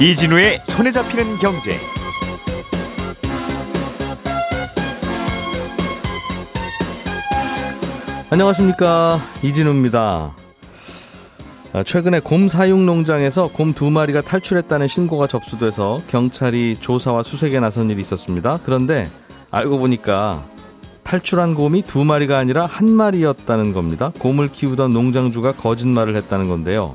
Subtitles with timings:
[0.00, 1.76] 이진우의 손에 잡히는 경제.
[8.30, 10.34] 안녕하십니까 이진우입니다.
[11.72, 17.90] 아, 최근에 곰 사육 농장에서 곰 두 마리가 탈출했다는 신고가 접수돼서 경찰이 조사와 수색에 나선
[17.90, 18.60] 일이 있었습니다.
[18.64, 19.10] 그런데
[19.50, 20.44] 알고 보니까
[21.08, 24.12] 탈출한 곰이 두 마리가 아니라 한 마리였다는 겁니다.
[24.18, 26.92] 곰을 키우던 농장주가 거짓말을 했다는 건데요.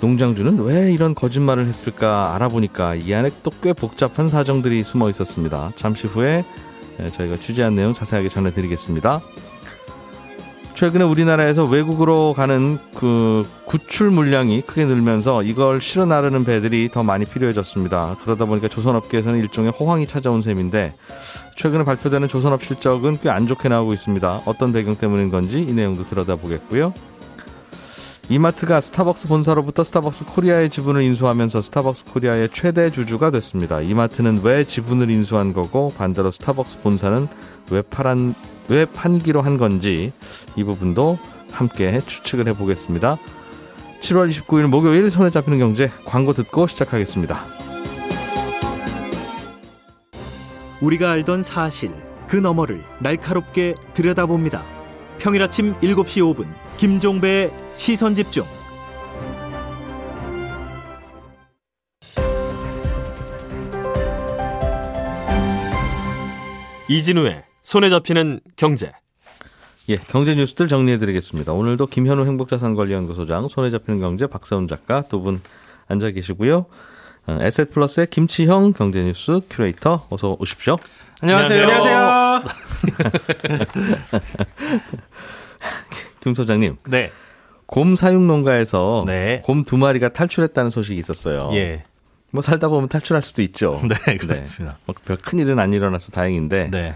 [0.00, 5.70] 농장주는 왜 이런 거짓말을 했을까 알아보니까 이 안에 또 꽤 복잡한 사정들이 숨어 있었습니다.
[5.76, 6.44] 잠시 후에
[7.12, 9.20] 저희가 취재한 내용 자세하게 전해드리겠습니다.
[10.76, 17.24] 최근에 우리나라에서 외국으로 가는 그 구출 물량이 크게 늘면서 이걸 실어 나르는 배들이 더 많이
[17.24, 18.18] 필요해졌습니다.
[18.22, 20.92] 그러다 보니까 조선업계에서는 일종의 호황이 찾아온 셈인데
[21.56, 24.42] 최근에 발표되는 조선업 실적은 꽤 안 좋게 나오고 있습니다.
[24.44, 26.92] 어떤 배경 때문인 건지 이 내용도 들여다보겠고요.
[28.28, 33.80] 이마트가 스타벅스 본사로부터 스타벅스 코리아의 지분을 인수하면서 스타벅스 코리아의 최대 주주가 됐습니다.
[33.80, 37.28] 이마트는 왜 지분을 인수한 거고 반대로 스타벅스 본사는
[37.70, 38.34] 왜 팔한
[38.68, 40.12] 왜 판기로 한 건지
[40.56, 41.18] 이 부분도
[41.52, 43.18] 함께 추측을 해보겠습니다.
[44.00, 47.40] 7월 29일 목요일 손에 잡히는 경제 광고 듣고 시작하겠습니다.
[50.80, 51.92] 우리가 알던 사실
[52.28, 54.64] 그 너머를 날카롭게 들여다봅니다.
[55.18, 58.44] 평일 아침 7시 5분 김종배의 시선 집중.
[66.88, 68.92] 이진우의 손에 잡히는 경제.
[69.88, 71.52] 예, 경제 뉴스들 정리해드리겠습니다.
[71.52, 75.40] 오늘도 김현우 행복자산관리연구소장, 손에 잡히는 경제 박세훈 작가 두 분
[75.88, 76.66] 앉아 계시고요.
[77.26, 80.76] 어, 에셋플러스의 김치형 경제뉴스 큐레이터 어서 오십시오.
[81.22, 81.62] 안녕하세요.
[81.64, 82.42] 안녕하세요.
[86.20, 86.76] 김 소장님.
[86.88, 87.10] 네.
[87.66, 89.42] 곰 사육 농가에서 네.
[89.44, 91.50] 곰두 마리가 탈출했다는 소식이 있었어요.
[91.54, 91.82] 예.
[92.30, 93.80] 뭐 살다 보면 탈출할 수도 있죠.
[94.06, 94.76] 네, 그렇습니다.
[94.76, 94.82] 네.
[94.86, 96.68] 뭐 별 큰일은 안 일어나서 다행인데.
[96.70, 96.94] 네.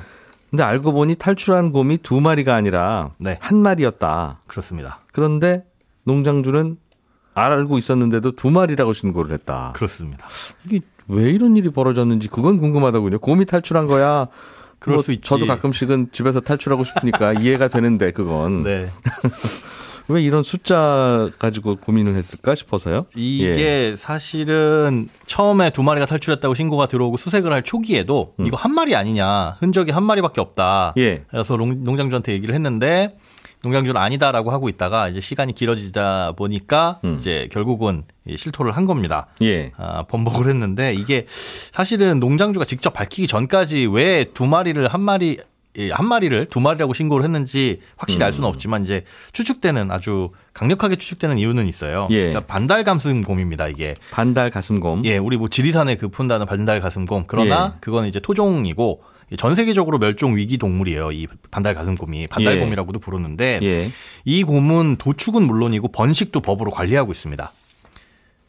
[0.50, 3.38] 근데 알고 보니 탈출한 곰이 두 마리가 아니라 네.
[3.41, 4.38] 한 마리였다.
[4.47, 5.00] 그렇습니다.
[5.12, 5.65] 그런데
[6.05, 6.77] 농장주는
[7.34, 9.72] 알고 있었는데도 두 마리라고 신고를 했다.
[9.77, 10.27] 그렇습니다.
[10.66, 13.19] 이게 왜 이런 일이 벌어졌는지 그건 궁금하다군요.
[13.21, 14.27] 곰이 탈출한 거야.
[14.81, 15.28] 그럴 뭐 수 있지.
[15.28, 18.89] 저도 가끔씩은 집에서 탈출하고 싶으니까 이해가 되는데 그건 네.
[20.10, 23.06] 왜 이런 숫자 가지고 고민을 했을까 싶어서요.
[23.15, 23.94] 이게 예.
[23.97, 28.47] 사실은 처음에 두 마리가 탈출했다고 신고가 들어오고 수색을 할 초기에도 음.
[28.47, 29.56] 이거 한 마리 아니냐.
[29.60, 30.94] 흔적이 한 마리밖에 없다.
[30.98, 31.25] 예.
[31.31, 33.10] 그래서 농, 농장주한테 얘기를 했는데
[33.62, 37.16] 농장주는 아니다라고 하고 있다가 이제 시간이 길어지다 보니까 음.
[37.19, 38.03] 이제 결국은
[38.34, 39.28] 실토를 한 겁니다.
[39.42, 39.71] 예.
[39.77, 45.44] 아, 번복을 했는데 이게 사실은 농장주가 직접 밝히기 전까지 왜 두 마리를 한 마리 예,
[45.93, 48.51] 한 마리를 두 마리라고 신고를 했는지 확실히 알 수는 음.
[48.51, 52.09] 없지만 이제 추측되는 아주 강력하게 추측되는 이유는 있어요.
[52.11, 52.29] 예.
[52.29, 53.95] 그러니까 반달 감슴곰입니다 이게.
[54.11, 55.05] 반달 가슴곰.
[55.05, 57.25] 예, 우리 뭐 지리산에 그 푼다는 반달 가슴곰.
[57.27, 57.79] 그러나 예.
[57.81, 59.03] 그거는 이제 토종이고
[59.37, 61.13] 전 세계적으로 멸종 위기 동물이에요.
[61.13, 63.91] 이 반달 가슴곰이 반달곰이라고도 부르는데 예.
[64.25, 67.53] 이 곰은 도축은 물론이고 번식도 법으로 관리하고 있습니다.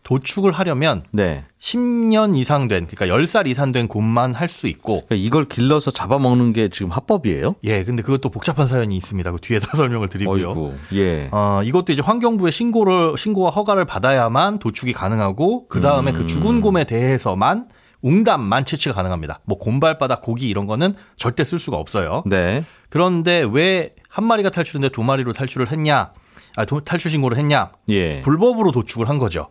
[0.03, 1.44] 도축을 하려면 네.
[1.59, 6.53] 10년 이상 된 그러니까 10살 이상 된 곰만 할 수 있고 그러니까 이걸 길러서 잡아먹는
[6.53, 7.56] 게 지금 합법이에요?
[7.63, 9.31] 예, 근데 그것도 복잡한 사연이 있습니다.
[9.31, 10.50] 그 뒤에다 설명을 드리고요.
[10.50, 10.73] 어이구.
[10.94, 11.29] 예.
[11.31, 16.16] 어, 이것도 이제 환경부에 신고를 신고와 허가를 받아야만 도축이 가능하고 그 다음에 음.
[16.17, 17.67] 그 죽은 곰에 대해서만
[18.01, 19.40] 웅담만 채취가 가능합니다.
[19.45, 22.23] 뭐 곰발바닥 고기 이런 거는 절대 쓸 수가 없어요.
[22.25, 22.66] 네.
[22.90, 26.11] 그런데 왜 한 마리가 탈출했는데 두 마리로 탈출을 했냐?
[26.57, 27.72] 아, 도- 탈출 신고를 했냐?
[27.88, 28.19] 예.
[28.22, 29.47] 불법으로 도축을 한 거죠.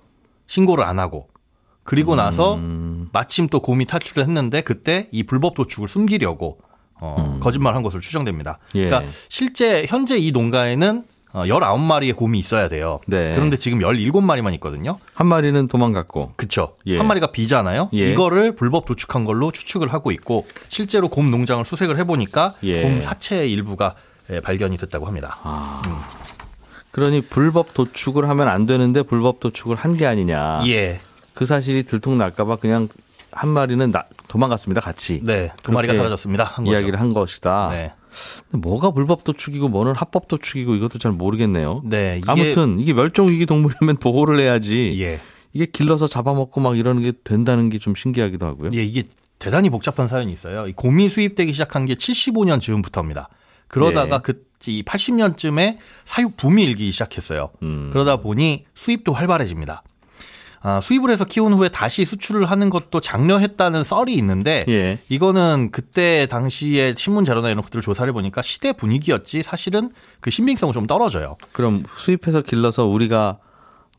[0.50, 1.28] 신고를 안 하고.
[1.84, 3.08] 그리고 나서 음.
[3.12, 6.58] 마침 또 곰이 탈출을 했는데 그때 이 불법 도축을 숨기려고
[6.94, 8.58] 어, 거짓말한 것으로 추정됩니다.
[8.74, 8.80] 음.
[8.80, 8.88] 예.
[8.88, 13.00] 그러니까 실제 현재 이 농가에는 어, 19마리의 곰이 있어야 돼요.
[13.06, 13.32] 네.
[13.34, 14.98] 그런데 지금 17마리만 있거든요.
[15.14, 16.32] 한 마리는 도망갔고.
[16.36, 16.76] 그쵸.
[16.86, 16.98] 예.
[16.98, 17.90] 한 마리가 비잖아요.
[17.94, 18.10] 예.
[18.10, 22.82] 이거를 불법 도축한 걸로 추측을 하고 있고 실제로 곰 농장을 수색을 해보니까 예.
[22.82, 23.94] 곰 사체의 일부가
[24.30, 25.38] 예, 발견이 됐다고 합니다.
[25.42, 25.82] 아.
[26.90, 30.62] 그러니 불법 도축을 하면 안 되는데 불법 도축을 한 게 아니냐.
[30.66, 31.00] 예.
[31.34, 32.88] 그 사실이 들통날까봐 그냥
[33.32, 34.80] 한 마리는 나- 도망갔습니다.
[34.80, 35.20] 같이.
[35.24, 35.52] 네.
[35.62, 36.44] 두 마리가 사라졌습니다.
[36.44, 36.66] 한.
[36.66, 37.68] 이야기를 한 것이다.
[37.70, 37.92] 네.
[38.50, 41.82] 뭐가 불법 도축이고 뭐는 합법 도축이고 이것도 잘 모르겠네요.
[41.84, 42.18] 네.
[42.18, 44.96] 이게 아무튼 이게 멸종 위기 동물이면 보호를 해야지.
[45.00, 45.20] 예.
[45.52, 48.70] 이게 길러서 잡아먹고 막 이러는 게 된다는 게 좀 신기하기도 하고요.
[48.74, 49.04] 예, 이게
[49.38, 50.66] 대단히 복잡한 사연이 있어요.
[50.66, 53.28] 이 곰이 수입되기 시작한 게 75년 즈음부터입니다.
[53.70, 54.20] 그러다가 예.
[54.22, 57.50] 그 80년쯤에 사육 붐이 일기 시작했어요.
[57.62, 57.88] 음.
[57.92, 59.82] 그러다 보니 수입도 활발해집니다.
[60.62, 64.98] 아, 수입을 해서 키운 후에 다시 수출을 하는 것도 장려했다는 썰이 있는데 예.
[65.08, 69.90] 이거는 그때 당시에 신문 자료나 이런 것들을 조사를 해보니까 시대 분위기였지 사실은
[70.20, 71.38] 그 신빙성은 좀 떨어져요.
[71.52, 73.38] 그럼 수입해서 길러서 우리가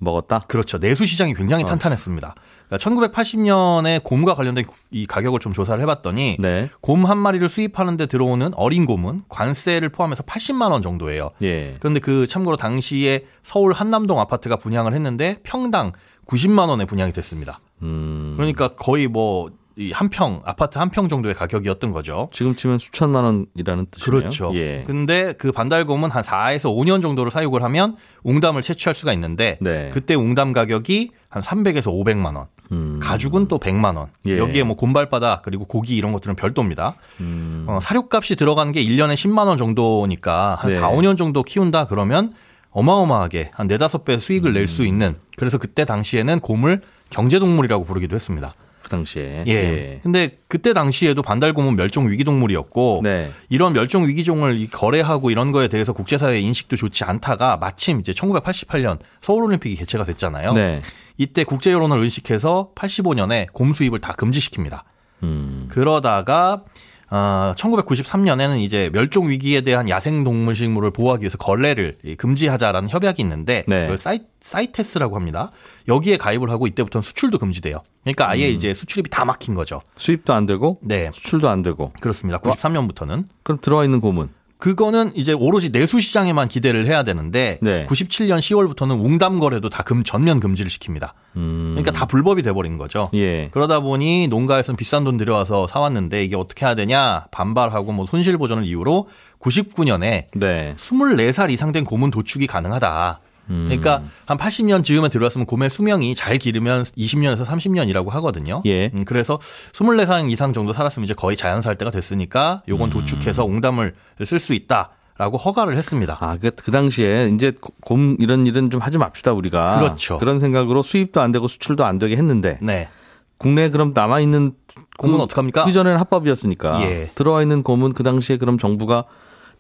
[0.02, 0.40] 먹었다?
[0.48, 0.80] 그렇죠.
[0.80, 2.36] 내수 시장이 굉장히 탄탄했습니다.
[2.68, 6.70] 그러니까 1980년에 곰과 관련된 이 가격을 좀 조사를 해봤더니 네.
[6.82, 11.32] 곰한 마리를 수입하는데 들어오는 어린 곰은 관세를 포함해서 80만 원 정도예요.
[11.44, 11.76] 예.
[11.80, 15.92] 그런데 그 참고로 당시에 서울 한남동 아파트가 분양을 했는데 평당
[16.26, 17.60] 90만 원에 분양이 됐습니다.
[17.82, 18.34] 음.
[18.36, 19.50] 그러니까 거의 뭐
[19.94, 22.30] 한 평 아파트 한 평 정도의 가격이었던 거죠.
[22.32, 24.20] 지금 치면 수천만 원이라는 뜻이네요.
[24.20, 24.52] 그렇죠.
[24.54, 24.84] 예.
[24.86, 29.90] 근데 그 반달곰은 한 4에서 5년 정도를 사육을 하면 웅담을 채취할 수가 있는데 네.
[29.92, 32.46] 그때 웅담 가격이 한 300에서 500만 원.
[32.72, 33.00] 음.
[33.02, 34.08] 가죽은 또 100만 원.
[34.28, 34.38] 예.
[34.38, 36.96] 여기에 뭐 곰발바닥 그리고 고기 이런 것들은 별도입니다.
[37.20, 37.66] 음.
[37.68, 40.78] 어, 사료값이 들어가는 게 1년에 10만 원 정도니까 한 네.
[40.80, 42.34] 4, 5년 정도 키운다 그러면
[42.72, 44.68] 어마어마하게 한 4, 5배 수익을 낼 음.
[44.68, 48.54] 수 있는 그래서 그때 당시에는 곰을 경제동물이라고 부르기도 했습니다.
[48.82, 49.44] 그 당시에.
[49.48, 50.00] 예.
[50.04, 53.32] 근데 그때 당시에도 반달곰은 멸종 위기 동물이었고 네.
[53.50, 59.00] 이런 멸종 위기종을 이 거래하고 이런 거에 대해서 국제사회의 인식도 좋지 않다가 마침 이제 1988년
[59.22, 60.54] 서울올림픽이 개최가 됐잖아요.
[60.54, 60.82] 네.
[61.18, 64.82] 이때 국제 여론을 의식해서 85년에 곰 수입을 다 금지시킵니다.
[65.24, 65.68] 음.
[65.70, 66.64] 그러다가
[67.12, 73.22] 어, 1993년에는 이제 멸종 위기에 대한 야생 동물 식물을 보호하기 위해서 걸레를 이 금지하자라는 협약이
[73.22, 73.82] 있는데 네.
[73.82, 75.52] 그걸 사이, 사이테스라고 합니다.
[75.90, 77.84] 여기에 가입을 하고 이때부터는 수출도 금지돼요.
[78.04, 78.56] 그러니까 아예 음.
[78.56, 79.82] 이제 수출입이 다 막힌 거죠.
[79.98, 81.12] 수입도 안 되고 네.
[81.14, 81.92] 수출도 안 되고.
[82.00, 82.40] 그렇습니다.
[82.40, 84.30] 93년부터는 그럼 들어와 있는 곰은
[84.62, 87.86] 그거는 이제 오로지 내수 시장에만 기대를 해야 되는데 네.
[87.88, 91.12] 97년 10월부터는 웅담 거래도 다 금 전면 금지를 시킵니다.
[91.36, 91.72] 음.
[91.74, 93.10] 그러니까 다 불법이 돼 버린 거죠.
[93.16, 93.50] 예.
[93.52, 98.64] 그러다 보니 농가에서는 비싼 돈 들여와서 사왔는데 이게 어떻게 해야 되냐 반발하고 뭐 손실 보전을
[98.66, 99.08] 이유로
[99.40, 100.76] 99년에 네.
[100.78, 103.20] 24살 이상 된 곰은 도축이 가능하다.
[103.68, 108.62] 그러니까 한 80년 즈음에 들어왔으면 곰의 수명이 잘 기르면 20년에서 30년이라고 하거든요.
[108.66, 108.92] 예.
[108.94, 109.40] 음, 그래서
[109.74, 113.94] 24살 이상 정도 살았으면 이제 거의 자연살 때가 됐으니까 요건 도축해서 웅담을
[114.24, 116.18] 쓸 수 있다 라고 허가를 했습니다.
[116.20, 119.80] 아, 그, 그 당시에 이제 곰 이런 일은 좀 하지 맙시다 우리가.
[119.80, 120.18] 그렇죠.
[120.18, 122.90] 그런 생각으로 수입도 안 되고 수출도 안 되게 했는데 네.
[123.38, 124.54] 국내에 그럼 남아 있는
[124.98, 125.66] 곰은 어떡합니까?
[125.66, 127.12] 그 전에는 합법이었으니까 예.
[127.16, 129.06] 들어와 있는 곰은 그 당시에 그럼 정부가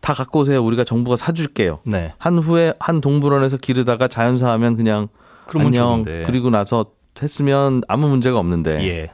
[0.01, 0.63] 다 갖고 오세요.
[0.63, 1.80] 우리가 정부가 사줄게요.
[1.86, 2.13] 네.
[2.18, 5.07] 한 후에 한 동물원에서 기르다가 자연사하면 그냥
[5.56, 6.03] 안녕.
[6.03, 6.24] 좋은데.
[6.25, 6.88] 그리고 나서
[7.21, 9.12] 했으면 아무 문제가 없는데 예.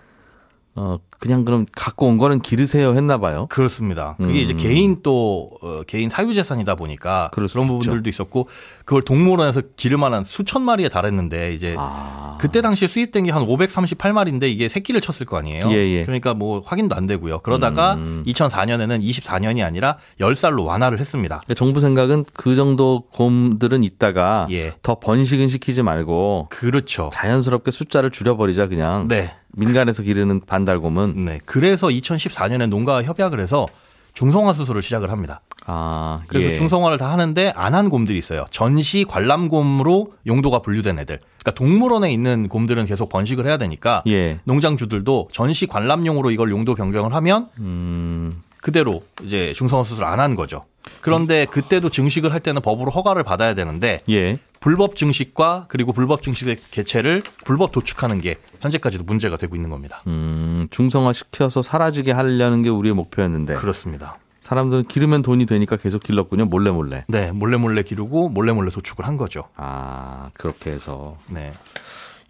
[0.75, 3.47] 어 그냥 그럼 갖고 온 거는 기르세요 했나 봐요.
[3.49, 4.15] 그렇습니다.
[4.17, 4.43] 그게 음.
[4.43, 7.47] 이제 개인 또 어, 개인 사유 재산이다 보니까 그런.
[7.47, 8.47] 부분들도 있었고
[8.83, 12.37] 그걸 동물원에서 기를 만한 수천 마리에 달했는데 이제 아.
[12.39, 15.61] 그때 당시에 수입된 게 한 538마리인데 이게 새끼를 쳤을 거 아니에요.
[15.71, 16.03] 예, 예.
[16.03, 17.39] 그러니까 뭐 확인도 안 되고요.
[17.39, 18.23] 그러다가 음.
[18.25, 21.41] 2004년에는 24년이 아니라 10살로 완화를 했습니다.
[21.45, 24.73] 그러니까 정부 생각은 그 정도 곰들은 있다가 예.
[24.81, 27.09] 더 번식은 시키지 말고 그렇죠.
[27.13, 29.33] 자연스럽게 숫자를 줄여버리자 그냥 네.
[29.53, 31.39] 민간에서 기르는 반달곰은 네.
[31.45, 33.67] 그래서 2014년에 농가와 협약을 해서
[34.13, 35.41] 중성화 수술을 시작을 합니다.
[35.67, 36.53] 아 그래서 예.
[36.53, 38.45] 중성화를 다 하는데 안 한 곰들이 있어요.
[38.51, 41.19] 전시 관람곰으로 용도가 분류된 애들.
[41.19, 44.39] 그러니까 동물원에 있는 곰들은 계속 번식을 해야 되니까 예.
[44.45, 48.31] 농장주들도 전시 관람용으로 이걸 용도 변경을 하면 음,
[48.61, 50.65] 그대로 이제 중성화 수술 안 한 거죠.
[51.01, 54.39] 그런데 그때도 증식을 할 때는 법으로 허가를 받아야 되는데 예.
[54.59, 60.01] 불법 증식과 그리고 불법 증식의 개체를 불법 도축하는 게 현재까지도 문제가 되고 있는 겁니다.
[60.07, 64.17] 음, 중성화 시켜서 사라지게 하려는 게 우리의 목표였는데 그렇습니다.
[64.41, 66.45] 사람들은 기르면 돈이 되니까 계속 길렀군요.
[66.45, 67.03] 몰래 몰래.
[67.09, 69.43] 네, 몰래 몰래 기르고 몰래 몰래 도축을 한 거죠.
[69.57, 71.51] 아 그렇게 해서 네.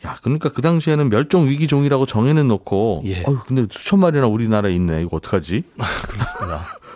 [0.06, 3.24] 야 그러니까 그 당시에는 멸종 위기 종이라고 정해는 놓고 예.
[3.24, 5.02] 어휴 근데 수천 마리나 우리나라에 있네.
[5.02, 5.64] 이거 어떡하지?
[6.08, 6.78] 그렇습니다.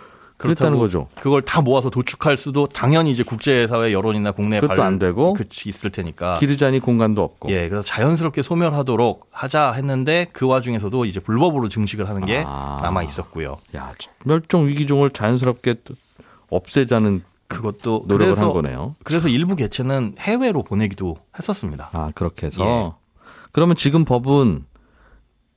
[0.42, 1.08] 그렇다고 거죠.
[1.20, 5.90] 그걸 다 모아서 도축할 수도 당연히 이제 국제사회 여론이나 국내 그것도 안 되고 그 있을
[5.90, 6.34] 테니까.
[6.38, 7.50] 기르자니 공간도 없고.
[7.50, 12.80] 예, 그래서 자연스럽게 소멸하도록 하자 했는데 그 와중에서도 이제 불법으로 증식을 하는 게 아.
[12.82, 13.58] 남아 있었고요.
[13.76, 13.90] 야
[14.24, 15.94] 멸종 위기 종을 자연스럽게 또
[16.50, 18.96] 없애자는 그것도 노력을 그래서 한 거네요.
[19.04, 21.90] 그래서 일부 개체는 해외로 보내기도 했었습니다.
[21.92, 22.92] 아 그렇게 해서 예.
[23.52, 24.64] 그러면 지금 법은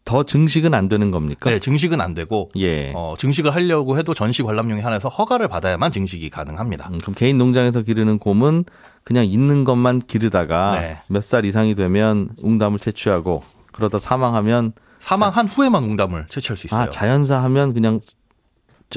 [0.04, 1.50] 더 증식은 안 되는 겁니까?
[1.50, 2.92] 네, 증식은 안 되고 예.
[2.94, 6.90] 어, 증식을 하려고 해도 전시 관람용에 한해서 허가를 받아야만 증식이 가능합니다.
[6.90, 8.66] 음, 그럼 개인 농장에서 기르는 곰은
[9.04, 10.98] 그냥 있는 것만 기르다가 네.
[11.08, 16.84] 몇살 이상이 되면 웅담을 채취하고 그러다 사망하면 사망한 후에만 웅담을 채취할 수 있어요.
[16.84, 18.00] 아 자연사 하면 그냥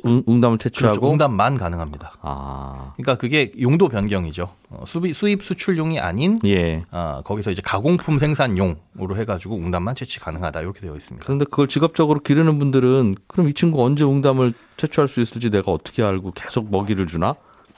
[0.04, 0.70] 웅, 웅담을 그렇죠.
[0.70, 2.12] 채취하고 웅담만 가능합니다.
[2.20, 4.50] 아 그러니까 그게 용도 변경이죠.
[4.70, 6.84] 어, 수입, 수입 수출용이 아닌 예.
[6.90, 11.24] 아, 거기서 이제 가공품 생산용으로 해가지고 웅담만 채취 가능하다 이렇게 되어 있습니다.
[11.24, 16.02] 그런데 그걸 직업적으로 기르는 분들은 그럼 이 친구 언제 웅담을 채취할 수 있을지 내가 어떻게
[16.02, 17.34] 알고 계속 먹이를 주나?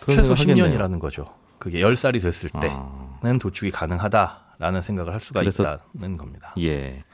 [0.08, 0.78] 최소 생각 하겠네요.
[0.78, 1.26] 10년이라는 거죠.
[1.58, 3.18] 그게 10살이 됐을 아.
[3.22, 6.54] 때는 도축이 가능하다라는 생각을 할 수가 있다는 겁니다.
[6.58, 7.04] 예.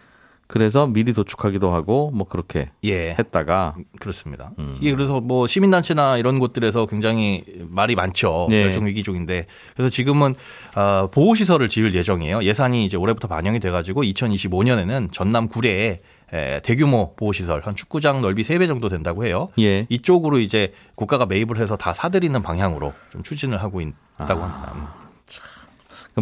[0.47, 3.15] 그래서 미리 도축하기도 하고 뭐 그렇게 예.
[3.19, 4.53] 했다가 그렇습니다.
[4.59, 4.77] 음.
[4.81, 8.47] 이게 그래서 뭐 시민단체나 이런 곳들에서 굉장히 말이 많죠.
[8.51, 8.65] 네.
[8.65, 10.35] 멸종 위기종인데 그래서 지금은
[10.77, 12.43] 어, 보호 시설을 지을 예정이에요.
[12.45, 16.01] 예산이 이제 올해부터 반영이 돼가지고 2025년에는 전남 구례에
[16.33, 19.49] 에, 대규모 보호시설 한 축구장 넓이 3배 정도 된다고 해요.
[19.59, 19.87] 예.
[19.89, 24.47] 이쪽으로 이제 국가가 매입을 해서 다 사들이는 방향으로 좀 추진을 하고 있다고 아.
[24.47, 24.95] 합니다.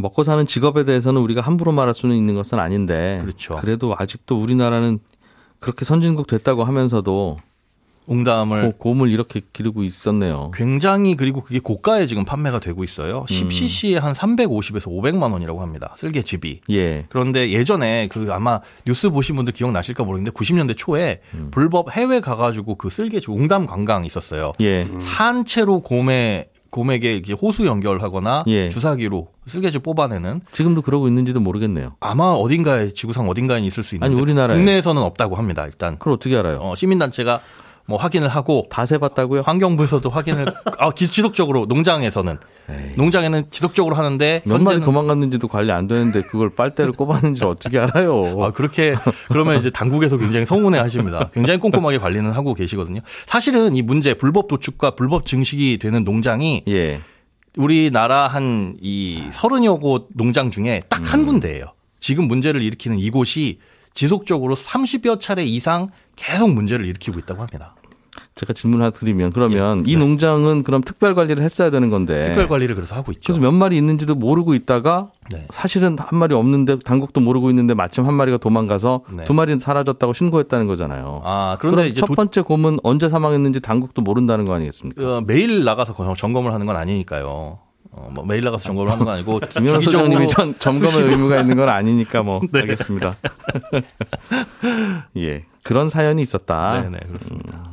[0.01, 3.55] 먹고 사는 직업에 대해서는 우리가 함부로 말할 수는 있는 것은 아닌데 그렇죠.
[3.57, 4.99] 그래도 아직도 우리나라는
[5.61, 7.39] 그렇게 선진국 됐다고 하면서도
[8.07, 10.51] 옹담을 고, 곰을 이렇게 기르고 있었네요.
[10.55, 13.21] 굉장히 그리고 그게 고가에 지금 판매가 되고 있어요.
[13.21, 13.25] 음.
[13.25, 15.95] 10cc에 한 350에서 500만 원이라고 합니다.
[15.97, 16.61] 쓸개즙이.
[16.71, 17.07] 예.
[17.09, 21.49] 그런데 예전에 그 아마 뉴스 보신 분들 기억나실까 모르겠는데 90년대 초에 음.
[21.51, 24.53] 불법 해외 가가지고 그 쓸개즙 옹담 관광 있었어요.
[24.61, 24.87] 예.
[24.99, 28.69] 산 채로 곰에 곰에게 이렇게 호수 연결하거나 예.
[28.69, 31.95] 주사기로 쓸개즙 뽑아내는 지금도 그러고 있는지도 모르겠네요.
[32.01, 34.57] 아마 어딘가에 지구상 어딘가에 있을 수 있는데 아니, 우리나라에.
[34.57, 35.65] 국내에서는 없다고 합니다.
[35.67, 36.59] 일단 그걸 어떻게 알아요?
[36.61, 37.41] 어, 시민단체가
[37.87, 39.43] 뭐 확인을 하고 다 세봤다고요?
[39.43, 40.47] 환경부에서도 확인을
[40.79, 42.39] 아, 기- 지속적으로 농장에서는
[42.97, 48.23] 농장에는 지속적으로 하는데 몇 마리 도망갔는지도 관리 안 되는데 그걸 빨대를 꼽았는지 어떻게 알아요?
[48.43, 48.95] 아, 그렇게
[49.29, 51.29] 그러면 이제 당국에서 굉장히 서운해 하십니다.
[51.35, 53.01] 굉장히 꼼꼼하게 관리는 하고 계시거든요.
[53.27, 57.01] 사실은 이 문제 불법 도축과 불법 증식이 되는 농장이 예.
[57.57, 61.05] 우리나라 한 이 서른여 곳 농장 중에 딱 음.
[61.05, 61.67] 한 군데예요.
[62.01, 63.59] 지금 문제를 일으키는 이곳이
[63.95, 67.75] 지속적으로 30여 차례 이상 계속 문제를 일으키고 있다고 합니다.
[68.37, 72.25] 제가 질문 하나 드리면 그러면 이 농장은 그럼 특별 관리를 했어야 되는 건데 네.
[72.27, 73.33] 특별 관리를 그래서 하고 있죠.
[73.33, 75.47] 그래서 몇 마리 있는지도 모르고 있다가 네.
[75.53, 79.25] 사실은 한 마리 없는데 당국도 모르고 있는데 마침 한 마리가 도망가서 네.
[79.25, 81.23] 두 마리는 사라졌다고 신고했다는 거잖아요.
[81.25, 85.19] 아, 그런데 이제 첫 도- 번째 곰은 언제 사망했는지 당국도 모른다는 거 아니겠습니까?
[85.19, 87.59] 어, 매일 나가서 거- 점검을 하는 건 아니니까요.
[87.97, 91.57] 어, 뭐 매일 나가서 점검을 하는 건 아니고 주기적으로 소장님이 전, 점검의 수시로 의무가 있는
[91.57, 92.61] 건 아니니까 뭐 네.
[92.61, 93.17] 알겠습니다.
[95.17, 96.83] 예, 그런 사연이 있었다.
[96.83, 97.73] 네 네 그렇습니다.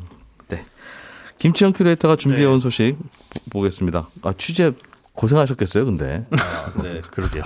[1.37, 4.07] 김치형 큐레이터가 준비해온 소식 보- 보겠습니다.
[4.21, 4.73] 아, 취재
[5.13, 6.23] 고생하셨겠어요, 근데.
[6.29, 7.41] 아, 네 그러게요.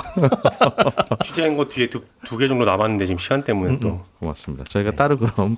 [1.24, 1.90] 취재한 거 뒤에
[2.26, 4.66] 두개 정도 남았는데 지금 시간 때문에 또 고맙습니다.
[4.66, 5.56] 저희가 따로 그럼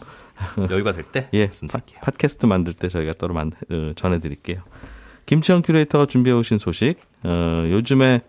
[0.70, 1.50] 여유가 될 때 예.
[1.50, 4.62] 팟, 팟캐스트 만들 때 저희가 따로 만, 어, 전해드릴게요.
[5.28, 6.96] 김치형 큐레이터가 준비해 오신 소식.
[7.24, 8.22] 어, 요즘에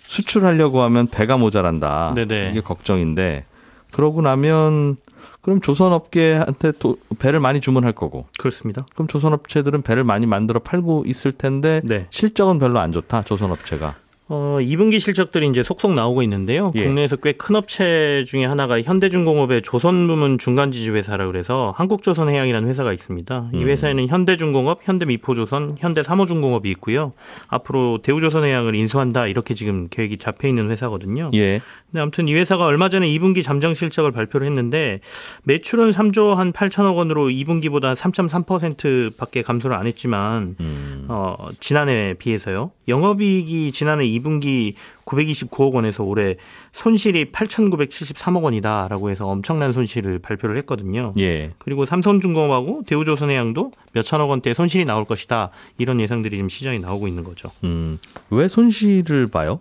[0.00, 2.12] 수출하려고 하면 배가 모자란다.
[2.14, 2.50] 네네.
[2.52, 3.44] 이게 걱정인데
[3.90, 4.96] 그러고 나면
[5.40, 8.86] 그럼 조선업계한테 도- 배를 많이 주문할 거고 그렇습니다.
[8.94, 12.06] 그럼 조선업체들은 배를 많이 만들어 팔고 있을 텐데 네.
[12.10, 13.22] 실적은 별로 안 좋다.
[13.22, 13.96] 조선업체가.
[14.26, 16.72] 어, 2분기 실적들이 이제 속속 나오고 있는데요.
[16.76, 16.84] 예.
[16.84, 23.50] 국내에서 꽤 큰 업체 중에 하나가 현대중공업의 조선부문 중간지주 회사라 그래서 한국조선해양이라는 회사가 있습니다.
[23.52, 23.68] 이 음.
[23.68, 27.12] 회사에는 현대중공업, 현대미포조선, 현대사모중공업이 있고요.
[27.48, 31.30] 앞으로 대우조선해양을 인수한다 이렇게 지금 계획이 잡혀 있는 회사거든요.
[31.34, 31.60] 예.
[31.94, 34.98] 근데 아무튼 이 회사가 얼마 전에 2분기 잠정 실적을 발표를 했는데
[35.44, 41.04] 매출은 3조 한 8천억 원으로 2분기보다 3.3%밖에 감소를 안 했지만 음.
[41.06, 42.72] 어, 지난해에 비해서요.
[42.88, 44.74] 영업이익이 지난해 2분기
[45.04, 46.34] 929억 원에서 올해
[46.72, 51.12] 손실이 8,973억 원이다라고 해서 엄청난 손실을 발표를 했거든요.
[51.18, 51.52] 예.
[51.58, 55.50] 그리고 삼성중공업하고 대우조선해양도 몇천억 원대 손실이 나올 것이다.
[55.78, 57.50] 이런 예상들이 지금 시장에 나오고 있는 거죠.
[57.62, 58.00] 음.
[58.30, 59.60] 왜 손실을 봐요?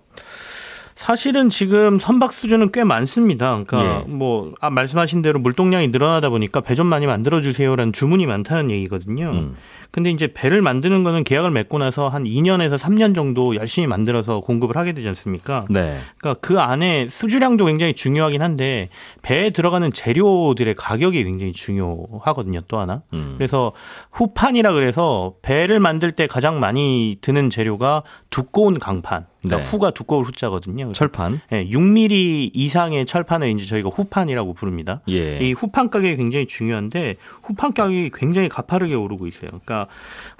[0.96, 3.64] 사실은 지금 선박 수준은 꽤 많습니다.
[3.66, 4.12] 그러니까 예.
[4.12, 9.30] 뭐 아, 말씀하신 대로 물동량이 늘어나다 보니까 배 좀 많이 만들어 주세요라는 주문이 많다는 얘기거든요.
[9.32, 9.56] 음.
[9.94, 14.76] 근데 이제 배를 만드는 거는 계약을 맺고 나서 한 2년에서 3년 정도 열심히 만들어서 공급을
[14.76, 15.68] 하게 되지 않습니까?
[15.70, 16.00] 네.
[16.18, 18.90] 그러니까 그 안에 수주량도 굉장히 중요하긴 한데
[19.22, 22.62] 배에 들어가는 재료들의 가격이 굉장히 중요하거든요.
[22.68, 23.04] 또 하나.
[23.14, 23.36] 음.
[23.38, 23.74] 그래서
[24.12, 29.28] 후판이라 그래서 배를 만들 때 가장 많이 드는 재료가 두꺼운 강판.
[29.44, 29.72] 그러니까 네.
[29.72, 30.94] 후가 두꺼울 후자거든요.
[30.94, 31.42] 철판.
[31.52, 35.02] 예, 6mm 이상의 철판을 이제 저희가 후판이라고 부릅니다.
[35.10, 35.38] 예.
[35.38, 39.50] 이 후판 가격이 굉장히 중요한데 후판 가격이 굉장히 가파르게 오르고 있어요.
[39.50, 39.83] 그러니까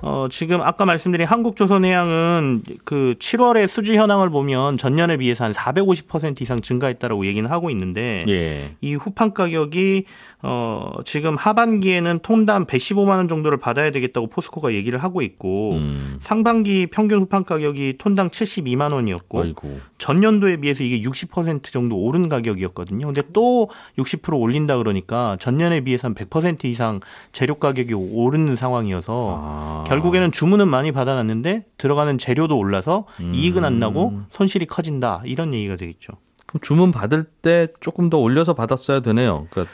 [0.02, 6.62] 어 지금 아까 말씀드린 한국조선해양은 그 7월의 수주 현황을 보면 전년에 비해서 한 450% 이상
[6.62, 8.76] 증가했다라고 얘기는 하고 있는데 예.
[8.82, 10.06] 이 후판 가격이
[10.46, 16.18] 어 지금 하반기에는 톤당 115만 원 정도를 받아야 되겠다고 포스코가 얘기를 하고 있고 음.
[16.20, 19.80] 상반기 평균 후판 가격이 톤당 72만 원이었고 아이고.
[20.00, 23.06] 전년도에 비해서 이게 60% 정도 오른 가격이었거든요.
[23.06, 27.00] 근데 또 60% 올린다 그러니까 전년에 비해서 한 100% 이상
[27.32, 29.84] 재료 가격이 오르는 상황이어서 아.
[29.88, 33.34] 결국에는 주문은 많이 받아놨는데 들어가는 재료도 올라서 음.
[33.34, 36.12] 이익은 안 나고 손실이 커진다 이런 얘기가 되겠죠.
[36.48, 39.48] 그럼 주문 받을 때 조금 더 올려서 받았어야 되네요.
[39.50, 39.74] 그러니까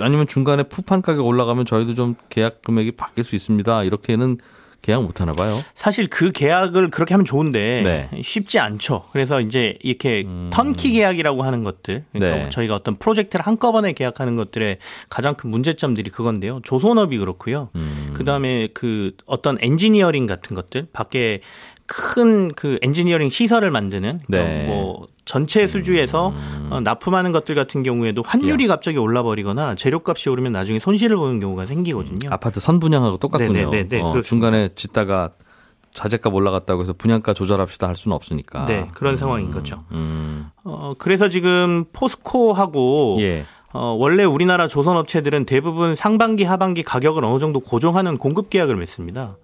[0.00, 3.84] 아니면 중간에 푸판 가격 올라가면 저희도 좀 계약 금액이 바뀔 수 있습니다.
[3.84, 4.38] 이렇게는
[4.80, 5.56] 계약 못 하나 봐요.
[5.74, 8.22] 사실 그 계약을 그렇게 하면 좋은데 네.
[8.22, 9.04] 쉽지 않죠.
[9.12, 12.50] 그래서 이제 이렇게 턴키 계약이라고 하는 것들, 그러니까 네.
[12.50, 16.60] 저희가 어떤 프로젝트를 한꺼번에 계약하는 것들의 가장 큰 문제점들이 그건데요.
[16.64, 17.70] 조선업이 그렇고요.
[18.14, 21.42] 그 다음에 그 어떤 엔지니어링 같은 것들, 밖에
[21.86, 24.66] 큰 그 엔지니어링 시설을 만드는 네.
[24.66, 26.32] 뭐 전체 수주에서
[26.70, 32.30] 어, 납품하는 것들 같은 경우에도 환율이 갑자기 올라버리거나 재료값이 오르면 나중에 손실을 보는 경우가 생기거든요.
[32.30, 33.52] 아파트 선 분양하고 똑같군요.
[33.52, 34.20] 네, 네, 네, 네, 어.
[34.22, 35.30] 중간에 짓다가
[35.94, 38.66] 자재값 올라갔다고 해서 분양가 조절합시다 할 수는 없으니까.
[38.66, 39.84] 네, 그런 상황인 거죠.
[39.92, 43.44] 음, 어, 그래서 지금 포스코하고 예.
[43.72, 49.36] 어, 원래 우리나라 조선 업체들은 대부분 상반기, 하반기 가격을 어느 정도 고정하는 공급 계약을 맺습니다.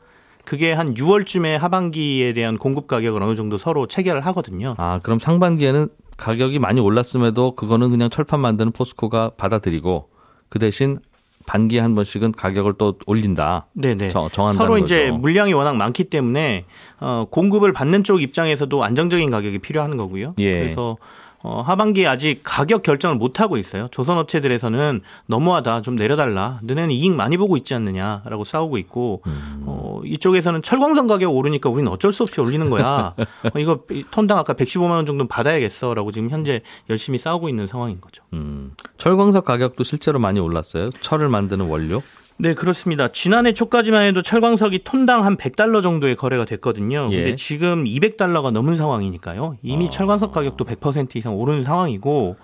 [0.48, 4.74] 그게 한 6월쯤에 하반기에 대한 공급 가격을 어느 정도 서로 체결을 하거든요.
[4.78, 10.08] 아, 그럼 상반기에는 가격이 많이 올랐음에도 그거는 그냥 철판 만드는 포스코가 받아들이고
[10.48, 11.00] 그 대신
[11.44, 13.66] 반기에 한 번씩은 가격을 또 올린다.
[13.74, 14.08] 네네.
[14.08, 15.18] 정- 정한다는 서로 이제 거죠.
[15.18, 16.64] 물량이 워낙 많기 때문에
[17.00, 20.32] 어, 공급을 받는 쪽 입장에서도 안정적인 가격이 필요한 거고요.
[20.38, 20.60] 예.
[20.60, 20.96] 그래서
[21.40, 23.86] 어, 하반기에 아직 가격 결정을 못 하고 있어요.
[23.92, 26.58] 조선 업체들에서는 너무하다, 좀 내려달라.
[26.64, 29.62] 너네는 이익 많이 보고 있지 않느냐라고 싸우고 있고 음.
[29.64, 33.14] 어, 이쪽에서는 철광석 가격 오르니까 우리는 어쩔 수 없이 올리는 거야.
[33.54, 38.00] 어, 이거 톤당 아까 115만 원 정도 는 받아야겠어라고 지금 현재 열심히 싸우고 있는 상황인
[38.00, 38.22] 거죠.
[38.32, 40.90] 음, 철광석 가격도 실제로 많이 올랐어요.
[41.00, 42.02] 철을 만드는 원료.
[42.40, 43.08] 네, 그렇습니다.
[43.08, 47.08] 지난해 초까지만 해도 철광석이 톤당 한 100달러 정도의 거래가 됐거든요.
[47.10, 47.16] 예.
[47.16, 49.56] 근데 지금 200달러가 넘은 상황이니까요.
[49.62, 52.36] 이미 철광석 가격도 100% 이상 오르는 상황이고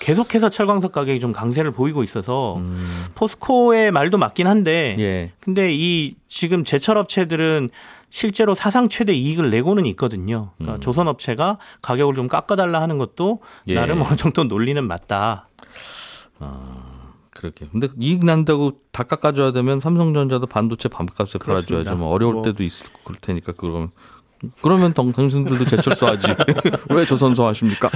[0.00, 2.60] 계속해서 철광석 가격이 좀 강세를 보이고 있어서
[3.14, 5.32] 포스코의 말도 맞긴 한데 예.
[5.40, 7.70] 근데 이 지금 제철 업체들은
[8.08, 10.50] 실제로 사상 최대 이익을 내고는 있거든요.
[10.58, 13.74] 그러니까 조선 업체가 가격을 좀 깎아달라 하는 것도 예.
[13.74, 15.48] 나름 어느 정도 논리는 맞다.
[17.30, 17.66] 그렇게.
[17.70, 21.96] 근데 이익 난다고 다 깎아줘야 되면 삼성전자도 반도체 반값에 팔아줘야죠.
[21.96, 22.42] 뭐 어려울 뭐.
[22.42, 23.90] 때도 있을 그럴 테니까 그러면
[24.62, 26.26] 그러면 당- 당신들도 제철소 하지.
[26.90, 27.90] 왜 조선소 하십니까?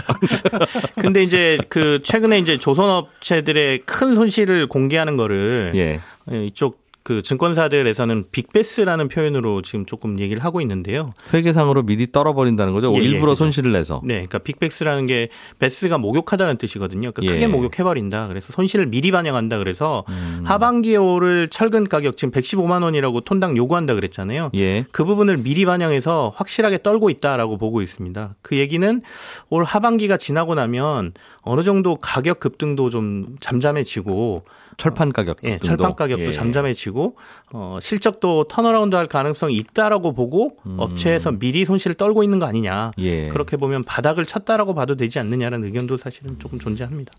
[1.01, 6.01] 근데 이제 그 최근에 이제 조선업체들의 큰 손실을 공개하는 거를 예.
[6.33, 11.13] 예, 이쪽 그 증권사들에서는 빅베스라는 표현으로 지금 조금 얘기를 하고 있는데요.
[11.35, 12.95] 회계상으로 미리 떨어버린다는 거죠.
[12.95, 13.45] 예, 예, 일부러 그죠.
[13.45, 14.01] 손실을 내서.
[14.03, 17.13] 네, 그러니까 빅베스라는 게 베스가 목욕하다는 뜻이거든요.
[17.13, 17.39] 그러니까 예.
[17.39, 18.29] 크게 목욕해버린다.
[18.29, 19.59] 그래서 손실을 미리 반영한다.
[19.59, 20.45] 그래서 음.
[20.47, 24.51] 하반기에 오를 철근 가격 지금 115만 원이라고 톤당 요구한다 그랬잖아요.
[24.55, 24.87] 예.
[24.91, 28.35] 그 부분을 미리 반영해서 확실하게 떨고 있다라고 보고 있습니다.
[28.41, 29.03] 그 얘기는
[29.51, 34.45] 올 하반기가 지나고 나면 어느 정도 가격 급등도 좀 잠잠해지고
[34.77, 35.39] 철판 가격.
[35.45, 35.59] 예.
[35.59, 36.33] 철판 가격도 예.
[36.33, 37.17] 잠잠해지고
[37.53, 42.93] 어, 실적도 turnaround 할 가능성이 있다라고 보고 업체에서 미리 손실을 떨고 있는 거 아니냐.
[42.99, 43.03] 음.
[43.03, 43.29] 예.
[43.29, 47.13] 그렇게 보면 바닥을 쳤다라고 봐도 되지 않느냐라는 의견도 사실은 조금 존재합니다.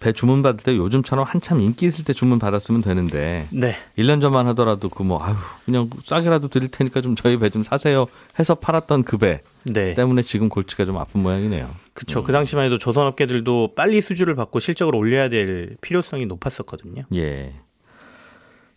[0.00, 3.74] 배 주문 받을 때 요즘처럼 한참 인기 있을 때 주문 받았으면 되는데 네.
[3.98, 5.34] 1년 전만 하더라도 그 뭐 아유
[5.64, 8.06] 그냥 싸게라도 드릴 테니까 좀 저희 배 좀 사세요
[8.38, 9.94] 해서 팔았던 그 배 네.
[9.94, 11.68] 때문에 지금 골치가 좀 아픈 모양이네요.
[11.94, 12.22] 그렇죠.
[12.22, 17.02] 그 당시만 해도 조선업계들도 빨리 수주를 받고 실적을 올려야 될 필요성이 높았었거든요.
[17.16, 17.52] 예.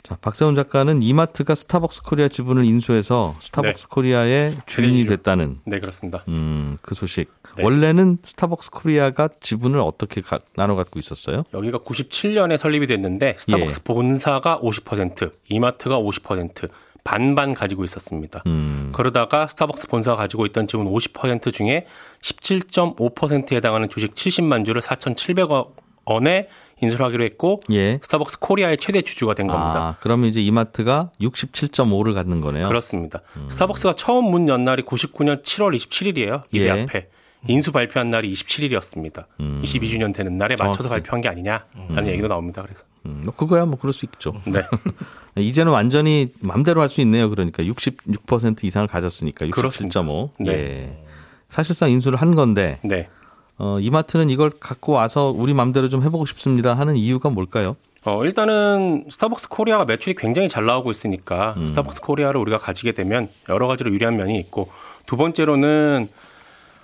[0.04, 5.06] 자, 박세훈 작가는 이마트가 스타벅스 코리아 지분을 인수해서 스타벅스 코리아의 주인이.
[5.06, 6.24] 됐다는 네, 그렇습니다.
[6.28, 7.30] 음, 그 소식.
[7.56, 7.64] 네.
[7.64, 11.44] 원래는 스타벅스 코리아가 지분을 어떻게 가- 나눠 갖고 있었어요?
[11.54, 16.70] 여기가 97년에 설립이 됐는데 스타벅스 본사가 50%, 이마트가 50%
[17.04, 18.44] 반반 가지고 있었습니다.
[18.48, 18.92] 음.
[18.94, 21.86] 그러다가 스타벅스 본사가 가지고 있던 지분 50% 중에
[22.22, 25.74] 17.5%에 해당하는 주식 70만 주를 4,700억
[26.06, 26.48] 원에
[26.82, 28.00] 인수를 하기로 했고 예.
[28.04, 29.80] 스타벅스 코리아의 최대 주주가 된 겁니다.
[29.80, 32.68] 아, 그러면 이제 이마트가 67.5를 갖는 거네요.
[32.68, 33.22] 그렇습니다.
[33.50, 36.44] 스타벅스가 처음 문 연 날이 99년 7월 27일이에요.
[36.52, 36.70] 이대 예.
[36.72, 37.08] 앞에.
[37.48, 39.26] 인수 발표한 날이 27일이었습니다.
[39.40, 41.02] 22주년 되는 날에 맞춰서 정확히.
[41.04, 42.62] 발표한 게 아니냐라는 얘기도 나옵니다.
[42.62, 44.34] 그래서 음, 뭐 그거야 뭐 그럴 수 있죠.
[44.46, 44.62] 네,
[45.42, 47.30] 이제는 완전히 맘대로 할 수 있네요.
[47.32, 49.52] 그러니까 66% 이상을 가졌으니까 67.5.
[49.54, 50.02] 그렇습니다.
[50.40, 50.52] 네.
[50.52, 51.04] 예.
[51.50, 53.10] 사실상 인수를 한 건데 네.
[53.58, 57.76] 어, 이마트는 이걸 갖고 와서 우리 맘대로 좀 해보고 싶습니다 하는 이유가 뭘까요?
[58.04, 63.68] 어, 일단은 스타벅스 코리아가 매출이 굉장히 잘 나오고 있으니까 스타벅스 코리아를 우리가 가지게 되면 여러
[63.68, 64.70] 가지로 유리한 면이 있고
[65.06, 66.08] 두 번째로는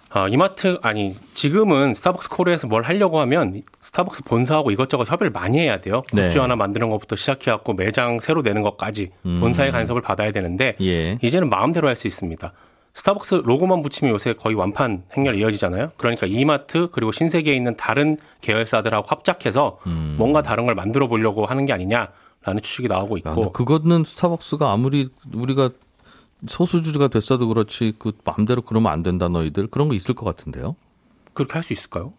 [0.10, 5.82] 아, 이마트 아니 지금은 스타벅스 코리아에서 뭘 하려고 하면 스타벅스 본사하고 이것저것 협의를 많이 해야
[5.82, 6.04] 돼요.
[6.14, 6.24] 네.
[6.28, 11.18] 굿즈 하나 만드는 것부터 시작해 갖고 매장 새로 내는 것까지 본사의 간섭을 받아야 되는데 예.
[11.22, 12.54] 이제는 마음대로 할 수 있습니다.
[13.02, 15.92] 스타벅스 로고만 붙이면 요새 거의 완판 행렬 이어지잖아요.
[15.98, 19.78] 그러니까 이마트 그리고 신세계에 있는 다른 계열사들하고 합작해서
[20.18, 25.10] 뭔가 다른 걸 만들어 보려고 하는 게 아니냐라는 추측이 나오고 야, 있고 그거는 스타벅스가 아무리
[25.32, 25.70] 우리가
[26.48, 30.76] 소수주가 됐어도 그렇지 그 마음대로 그러면 안 된다 너희들 그런 거 있을 것 같은데요.
[31.34, 32.14] 그렇게 할 수 있을까요?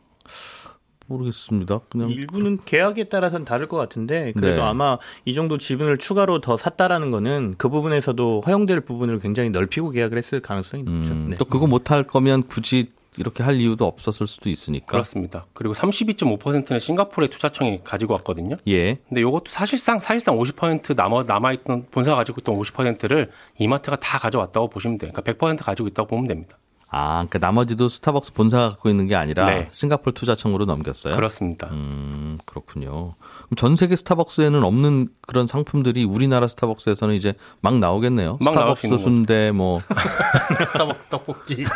[1.09, 1.81] 모르겠습니다.
[1.89, 4.63] 그냥 일부는 계약에 따라서는 다를 것 같은데 그래도 네.
[4.63, 10.17] 아마 이 정도 지분을 추가로 더 샀다라는 거는 그 부분에서도 허용될 부분을 굉장히 넓히고 계약을
[10.19, 11.13] 했을 가능성이 높죠.
[11.13, 11.37] 음, 네.
[11.37, 14.87] 또 그거 못할 거면 굳이 이렇게 할 이유도 없었을 수도 있으니까.
[14.87, 15.47] 그렇습니다.
[15.53, 18.57] 그리고 32.5%는 싱가포르의 투자청이 가지고 왔거든요.
[18.69, 18.99] 예.
[19.09, 24.69] 근데 이것도 사실상 사실상 50% 남아 남아 있던 본사가 가지고 있던 50%를 이마트가 다 가져왔다고
[24.69, 25.11] 보시면 돼요.
[25.13, 26.59] 그러니까 100% 가지고 있다고 보면 됩니다.
[26.91, 29.69] 아, 그러니까 나머지도 스타벅스 본사가 갖고 있는 게 아니라 네.
[29.73, 31.15] 싱가포르 투자청으로 넘겼어요.
[31.15, 31.69] 그렇습니다.
[31.71, 33.15] 음, 그렇군요.
[33.45, 38.39] 그럼 전 세계 스타벅스에는 없는 그런 상품들이 우리나라 스타벅스에서는 이제 막 나오겠네요.
[38.41, 39.81] 막 스타벅스 순대 뭐
[40.73, 41.67] 스타벅스 떡볶이.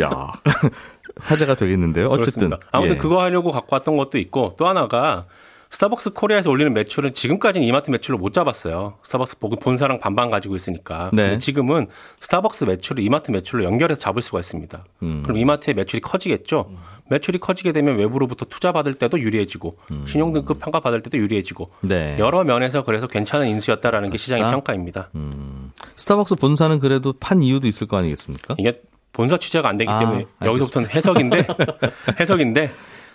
[0.00, 0.32] 야.
[1.18, 2.08] 화제가 되겠는데요.
[2.08, 2.58] 어쨌든 그렇습니다.
[2.70, 2.98] 아무튼 예.
[2.98, 5.24] 그거 하려고 갖고 왔던 것도 있고 또 하나가
[5.70, 8.94] 스타벅스 코리아에서 올리는 매출은 지금까지는 이마트 매출로 못 잡았어요.
[9.02, 11.10] 스타벅스 본- 본사랑 반반 가지고 있으니까.
[11.12, 11.22] 네.
[11.24, 11.88] 근데 지금은
[12.20, 14.84] 스타벅스 매출을 이마트 매출로 연결해서 잡을 수가 있습니다.
[15.02, 15.22] 음.
[15.24, 16.70] 그럼 이마트의 매출이 커지겠죠.
[17.10, 19.76] 매출이 커지게 되면 외부로부터 투자 받을 때도 유리해지고
[20.06, 21.88] 신용 등급 평가 받을 때도 유리해지고 음.
[21.88, 22.16] 네.
[22.18, 24.44] 여러 면에서 그래서 괜찮은 인수였다라는 게 시장의.
[24.50, 25.10] 평가입니다.
[25.96, 28.54] 스타벅스 본사는 그래도 판 이유도 있을 거 아니겠습니까?
[28.58, 28.80] 이게
[29.12, 31.46] 본사 취재가 안 되기 아, 때문에 여기서부터는 해석인데
[32.20, 32.70] 해석인데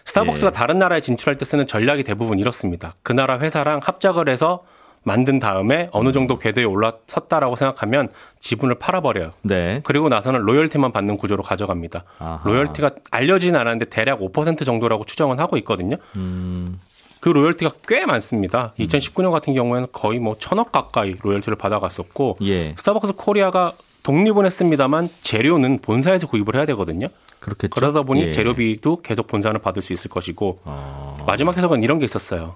[0.06, 0.54] 스타벅스가 예.
[0.54, 2.96] 다른 나라에 진출할 때 쓰는 전략이 대부분 이렇습니다.
[3.04, 4.64] 그 나라 회사랑 합작을 해서
[5.04, 8.10] 만든 다음에 어느 정도 궤도에 올라섰다라고 생각하면
[8.40, 9.32] 지분을 팔아버려요.
[9.42, 9.82] 네.
[9.84, 12.04] 그리고 나서는 로열티만 받는 구조로 가져갑니다.
[12.20, 12.42] 아하.
[12.44, 15.96] 로열티가 알려지진 않았는데 대략 5% 정도라고 추정은 하고 있거든요.
[16.18, 16.80] 음.
[17.20, 18.74] 그 로열티가 꽤 많습니다.
[18.80, 22.76] 2019년 같은 경우에는 거의 뭐 천억 가까이 로열티를 받아갔었고 예.
[22.78, 27.08] 스타벅스 코리아가 독립은 했습니다만 재료는 본사에서 구입을 해야 되거든요.
[27.42, 27.72] 그렇겠죠.
[27.72, 28.32] 그러다 보니 예.
[28.32, 31.24] 재료비도 계속 본사는 받을 수 있을 것이고 어.
[31.28, 32.56] 마지막 해석은 이런 게 있었어요.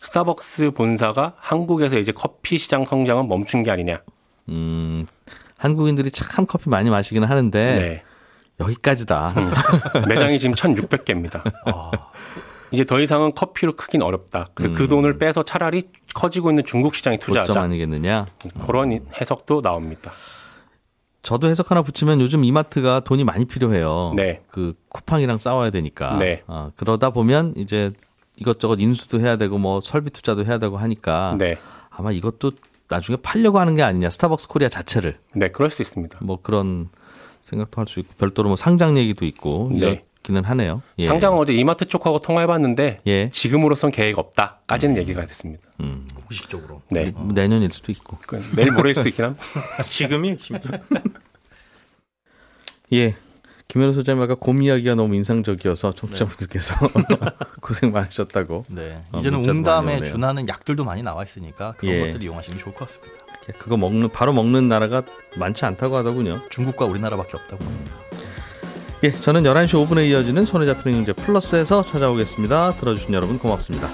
[0.00, 4.02] 스타벅스 본사가 한국에서 이제 커피 시장 성장은 멈춘 게 아니냐.
[4.50, 5.06] 음.
[5.56, 8.02] 한국인들이 참 커피 많이 마시기는 하는데 네.
[8.60, 9.32] 여기까지다.
[10.08, 11.42] 매장이 지금 1,600개입니다.
[12.70, 14.50] 이제 더 이상은 커피로 크긴 어렵다.
[14.54, 17.60] 그래 그 돈을 빼서 차라리 커지고 있는 중국 시장에 투자하자.
[17.60, 18.26] 아니겠느냐?
[18.66, 20.10] 그런 해석도 나옵니다.
[21.24, 24.12] 저도 해석 하나 붙이면 요즘 이마트가 돈이 많이 필요해요.
[24.14, 24.42] 네.
[24.50, 26.18] 그 쿠팡이랑 싸워야 되니까.
[26.18, 26.42] 네.
[26.46, 27.92] 어, 그러다 보면 이제
[28.36, 31.56] 이것저것 인수도 해야 되고 뭐 설비 투자도 해야 되고 하니까 네.
[31.90, 32.52] 아마 이것도
[32.88, 34.10] 나중에 팔려고 하는 게 아니냐.
[34.10, 36.18] 스타벅스 코리아 자체를 네, 그럴 수도 있습니다.
[36.22, 36.88] 뭐 그런
[37.40, 39.78] 생각도 할 수 있고 별도로 뭐 상장 얘기도 있고 네.
[40.22, 40.82] 이렇기는 하네요.
[40.98, 41.06] 예.
[41.06, 43.28] 상장은 어제 이마트 쪽하고 통화해봤는데 예.
[43.30, 45.62] 지금으로선 계획 없다까지는 얘기가 됐습니다.
[45.80, 46.06] 음.
[46.26, 46.82] 공식적으로.
[46.90, 47.12] 네.
[47.32, 48.18] 내년일 수도 있고.
[48.26, 49.36] 그 내일 모레일 수도 있긴 함.
[49.82, 50.68] 지금이 핵심이죠.
[52.92, 53.16] 예.
[53.66, 56.74] 김현우 소장님 아까 곰 이야기가 너무 인상적이어서 청취자분들께서
[57.60, 58.66] 고생 많으셨다고.
[58.68, 59.02] 네.
[59.10, 60.02] 어, 이제는 많이 웅담에.
[60.02, 62.06] 준하는 약들도 많이 나와 있으니까 그런 예.
[62.06, 63.24] 것들 이용하시면 좋을 것 같습니다.
[63.58, 65.02] 그거 먹는 바로 먹는 나라가
[65.36, 66.42] 많지 않다고 하더군요.
[66.50, 67.64] 중국과 우리나라밖에 없다고.
[69.04, 72.72] 예, 저는 11시 5분에 이어지는 손에 잡히는 경제 플러스에서 찾아오겠습니다.
[72.72, 73.88] 들어주신 여러분 고맙습니다.